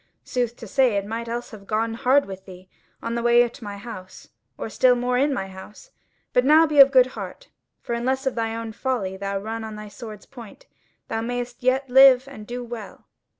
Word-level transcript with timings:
Sooth 0.23 0.55
to 0.55 0.65
say, 0.65 0.97
it 0.97 1.05
might 1.05 1.27
else 1.27 1.51
have 1.51 1.67
gone 1.67 1.93
hard 1.93 2.25
with 2.25 2.47
thee 2.47 2.67
on 3.03 3.13
the 3.13 3.21
way 3.21 3.47
to 3.47 3.63
my 3.63 3.77
house, 3.77 4.29
or 4.57 4.67
still 4.67 4.95
more 4.95 5.15
in 5.15 5.31
my 5.31 5.45
house. 5.45 5.91
But 6.33 6.43
now 6.43 6.65
be 6.65 6.79
of 6.79 6.89
good 6.89 7.05
heart, 7.13 7.49
for 7.83 7.93
unless 7.93 8.25
of 8.25 8.33
thine 8.33 8.55
own 8.57 8.71
folly 8.71 9.15
thou 9.15 9.37
run 9.37 9.63
on 9.63 9.75
the 9.75 9.89
sword's 9.91 10.25
point, 10.25 10.65
thou 11.07 11.21
mayst 11.21 11.61
yet 11.61 11.87
live 11.87 12.27
and 12.27 12.47
do 12.47 12.63
well." 12.63 13.05